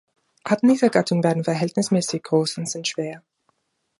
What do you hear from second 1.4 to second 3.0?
verhältnismäßig groß und sind